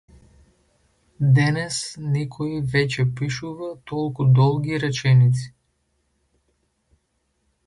Денес 1.35 1.77
никој 2.15 2.57
веќе 2.77 3.05
пишува 3.21 3.69
толку 3.93 4.29
долги 4.41 4.81
реченици. 4.89 5.49